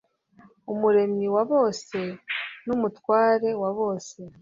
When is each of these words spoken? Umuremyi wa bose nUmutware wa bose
Umuremyi 0.73 1.27
wa 1.35 1.43
bose 1.51 1.97
nUmutware 2.65 3.49
wa 3.61 3.69
bose 3.79 4.17